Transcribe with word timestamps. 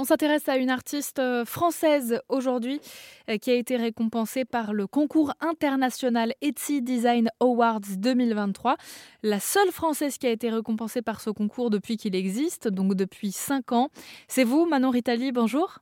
On 0.00 0.04
s'intéresse 0.04 0.48
à 0.48 0.56
une 0.56 0.70
artiste 0.70 1.18
euh, 1.18 1.44
française 1.44 2.22
aujourd'hui 2.30 2.80
euh, 3.28 3.36
qui 3.36 3.50
a 3.50 3.54
été 3.54 3.76
récompensée 3.76 4.46
par 4.46 4.72
le 4.72 4.86
concours 4.86 5.34
international 5.42 6.32
Etsy 6.40 6.80
Design 6.80 7.28
Awards 7.38 7.82
2023. 7.98 8.78
La 9.22 9.40
seule 9.40 9.70
française 9.70 10.16
qui 10.16 10.26
a 10.26 10.30
été 10.30 10.48
récompensée 10.48 11.02
par 11.02 11.20
ce 11.20 11.28
concours 11.28 11.68
depuis 11.68 11.98
qu'il 11.98 12.16
existe, 12.16 12.66
donc 12.66 12.94
depuis 12.94 13.30
5 13.30 13.72
ans. 13.72 13.90
C'est 14.26 14.44
vous, 14.44 14.64
Manon 14.64 14.88
Ritali, 14.88 15.32
bonjour. 15.32 15.80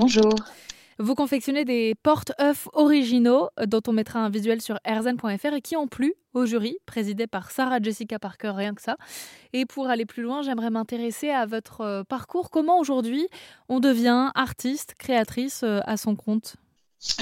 Bonjour. 0.00 0.34
Vous 1.02 1.14
confectionnez 1.14 1.64
des 1.64 1.94
porte-œufs 2.02 2.68
originaux 2.74 3.48
euh, 3.58 3.64
dont 3.64 3.80
on 3.86 3.92
mettra 3.92 4.18
un 4.20 4.28
visuel 4.28 4.60
sur 4.60 4.78
erzen.fr 4.84 5.54
et 5.54 5.62
qui 5.62 5.74
ont 5.74 5.88
plu 5.88 6.12
au 6.34 6.44
jury, 6.44 6.76
présidé 6.84 7.26
par 7.26 7.50
Sarah 7.50 7.80
Jessica 7.80 8.18
Parker, 8.18 8.52
rien 8.54 8.74
que 8.74 8.82
ça. 8.82 8.98
Et 9.54 9.64
pour 9.64 9.88
aller 9.88 10.04
plus 10.04 10.22
loin, 10.22 10.42
j'aimerais 10.42 10.68
m'intéresser 10.68 11.30
à 11.30 11.46
votre 11.46 11.80
euh, 11.80 12.04
parcours. 12.04 12.50
Comment 12.50 12.78
aujourd'hui 12.78 13.26
on 13.70 13.80
devient 13.80 14.30
artiste, 14.34 14.92
créatrice 14.98 15.62
euh, 15.62 15.80
à 15.86 15.96
son 15.96 16.16
compte? 16.16 16.56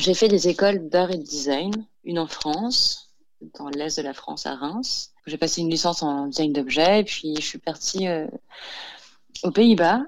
J'ai 0.00 0.14
fait 0.14 0.26
des 0.26 0.48
écoles 0.48 0.88
d'art 0.88 1.12
et 1.12 1.16
de 1.18 1.22
design, 1.22 1.72
une 2.02 2.18
en 2.18 2.26
France, 2.26 3.12
dans 3.60 3.68
l'est 3.68 3.96
de 3.96 4.02
la 4.02 4.12
France, 4.12 4.44
à 4.44 4.56
Reims. 4.56 5.12
J'ai 5.26 5.38
passé 5.38 5.60
une 5.60 5.70
licence 5.70 6.02
en 6.02 6.26
design 6.26 6.52
d'objets 6.52 7.02
et 7.02 7.04
puis 7.04 7.36
je 7.36 7.46
suis 7.46 7.58
partie 7.58 8.08
aux 9.44 9.52
Pays-Bas, 9.52 10.02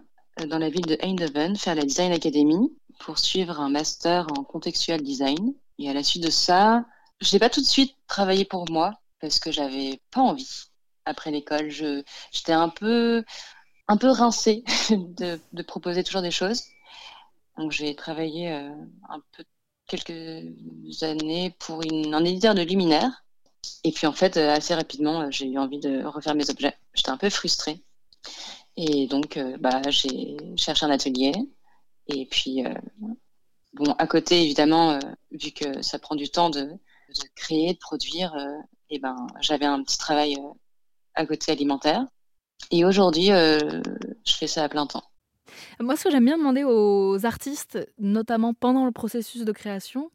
dans 0.48 0.58
la 0.58 0.70
ville 0.70 0.86
de 0.86 0.98
Eindhoven, 1.02 1.54
faire 1.54 1.76
la 1.76 1.84
Design 1.84 2.10
Academy 2.10 2.72
pour 3.00 3.18
suivre 3.18 3.60
un 3.60 3.70
master 3.70 4.26
en 4.38 4.44
contextual 4.44 5.02
design. 5.02 5.54
Et 5.78 5.90
à 5.90 5.94
la 5.94 6.04
suite 6.04 6.22
de 6.22 6.30
ça, 6.30 6.84
je 7.20 7.34
n'ai 7.34 7.40
pas 7.40 7.50
tout 7.50 7.60
de 7.60 7.66
suite 7.66 7.96
travaillé 8.06 8.44
pour 8.44 8.70
moi 8.70 8.92
parce 9.20 9.38
que 9.38 9.50
j'avais 9.50 10.00
pas 10.10 10.20
envie. 10.20 10.66
Après 11.04 11.30
l'école, 11.30 11.70
j'étais 11.70 12.52
un 12.52 12.68
peu, 12.68 13.24
un 13.88 13.96
peu 13.96 14.08
rincée 14.10 14.64
de, 14.90 15.40
de, 15.52 15.62
proposer 15.62 16.04
toujours 16.04 16.22
des 16.22 16.30
choses. 16.30 16.64
Donc 17.56 17.72
j'ai 17.72 17.94
travaillé 17.94 18.52
euh, 18.52 18.70
un 19.08 19.20
peu 19.32 19.44
quelques 19.86 21.02
années 21.02 21.54
pour 21.58 21.82
une, 21.82 22.14
un 22.14 22.24
éditeur 22.24 22.54
de 22.54 22.62
luminaires. 22.62 23.24
Et 23.84 23.92
puis 23.92 24.06
en 24.06 24.12
fait, 24.12 24.36
euh, 24.36 24.50
assez 24.52 24.74
rapidement, 24.74 25.22
euh, 25.22 25.26
j'ai 25.30 25.46
eu 25.46 25.58
envie 25.58 25.80
de 25.80 26.04
refaire 26.04 26.34
mes 26.34 26.50
objets. 26.50 26.76
J'étais 26.94 27.10
un 27.10 27.16
peu 27.16 27.30
frustrée. 27.30 27.80
Et 28.76 29.06
donc, 29.08 29.38
bah, 29.58 29.82
j'ai 29.90 30.36
cherché 30.56 30.86
un 30.86 30.90
atelier. 30.90 31.32
Et 32.14 32.26
puis, 32.26 32.64
euh, 32.64 32.74
bon, 33.74 33.92
à 33.98 34.06
côté, 34.06 34.42
évidemment, 34.42 34.92
euh, 34.92 34.98
vu 35.30 35.52
que 35.52 35.82
ça 35.82 35.98
prend 35.98 36.16
du 36.16 36.28
temps 36.28 36.50
de, 36.50 36.68
créer, 37.36 37.74
de 37.74 37.78
produire, 37.78 38.34
et 38.36 38.40
euh, 38.40 38.62
eh 38.90 38.98
ben, 38.98 39.26
j'avais 39.40 39.66
un 39.66 39.82
petit 39.82 39.98
travail 39.98 40.36
à 41.14 41.26
côté 41.26 41.52
alimentaire. 41.52 42.04
Et 42.70 42.84
aujourd'hui, 42.84 43.28
je 43.28 44.34
fais 44.36 44.46
ça 44.46 44.64
à 44.64 44.68
plein 44.68 44.86
temps. 44.86 45.02
Moi, 45.80 45.96
ce 45.96 46.04
que 46.04 46.10
j'aime 46.10 46.26
bien 46.26 46.36
demander 46.36 46.62
aux 46.62 47.24
artistes, 47.24 47.78
notamment 47.98 48.54
pendant 48.54 48.84
le 48.84 48.92
processus 48.92 49.44
de 49.44 49.52
création, 49.52 50.10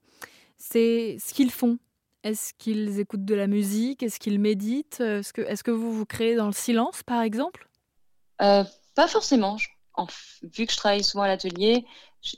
c'est 0.58 1.18
ce 1.20 1.34
qu'ils 1.34 1.52
font. 1.52 1.80
Est-ce 2.24 2.54
qu'ils 2.58 3.00
écoutent 3.00 3.26
de 3.26 3.36
la 3.36 3.48
musique? 3.48 4.04
Est-ce 4.04 4.20
qu'ils 4.20 4.40
méditent? 4.40 5.00
Est-ce 5.02 5.34
que, 5.34 5.42
est 5.42 5.62
que 5.64 5.72
vous 5.72 5.92
vous 5.92 6.06
créez 6.06 6.36
dans 6.36 6.48
le 6.48 6.54
silence, 6.54 7.04
par 7.04 7.22
exemple? 7.22 7.68
Pas 8.38 9.08
forcément 9.08 9.58
vu 10.42 10.66
que 10.66 10.72
je 10.72 10.78
travaille 10.78 11.04
souvent 11.04 11.24
à 11.24 11.28
l'atelier, 11.28 11.86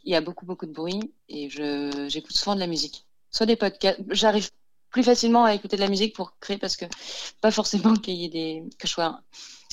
il 0.03 0.11
y 0.11 0.15
a 0.15 0.21
beaucoup, 0.21 0.45
beaucoup 0.45 0.65
de 0.65 0.73
bruit 0.73 1.13
et 1.29 1.49
j'écoute 1.49 2.35
souvent 2.35 2.55
de 2.55 2.59
la 2.59 2.67
musique. 2.67 3.05
Soit 3.31 3.45
des 3.45 3.55
podcasts. 3.55 3.99
J'arrive 4.09 4.49
plus 4.89 5.03
facilement 5.03 5.45
à 5.45 5.53
écouter 5.53 5.75
de 5.75 5.81
la 5.81 5.89
musique 5.89 6.15
pour 6.15 6.37
créer 6.39 6.57
parce 6.57 6.75
que 6.75 6.85
pas 7.41 7.51
forcément 7.51 7.93
qu'il 7.95 8.15
y 8.15 8.25
ait 8.25 8.29
des, 8.29 8.63
que 8.79 8.87
je 8.87 8.93
sois 8.93 9.21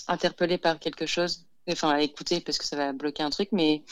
interpellée 0.09 0.59
par 0.59 0.79
quelque 0.79 1.07
chose, 1.07 1.47
enfin 1.71 1.91
à 1.91 2.01
écouter 2.03 2.41
parce 2.41 2.59
que 2.59 2.65
ça 2.65 2.77
va 2.77 2.93
bloquer 2.93 3.23
un 3.23 3.31
truc, 3.31 3.49
mais, 3.53 3.85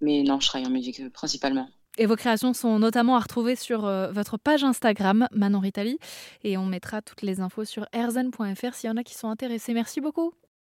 mais 0.00 0.22
non, 0.22 0.40
je 0.40 0.48
travaille 0.48 0.66
en 0.66 0.70
musique 0.70 1.00
euh, 1.00 1.10
principalement. 1.10 1.68
Et 1.98 2.06
vos 2.06 2.16
créations 2.16 2.52
sont 2.52 2.78
notamment 2.78 3.16
à 3.16 3.20
retrouver 3.20 3.56
sur 3.56 3.86
euh, 3.86 4.10
votre 4.12 4.36
page 4.36 4.64
Instagram, 4.64 5.28
Manon 5.32 5.60
Ritali. 5.60 5.98
Et 6.44 6.58
on 6.58 6.66
mettra 6.66 7.00
toutes 7.00 7.22
les 7.22 7.40
infos 7.40 7.64
sur 7.64 7.86
erzen.fr 7.92 8.74
s'il 8.74 8.88
y 8.88 8.92
en 8.92 8.98
a 8.98 9.02
qui 9.02 9.14
sont 9.14 9.28
intéressés. 9.28 9.72
Merci 9.72 10.02
beaucoup. 10.02 10.34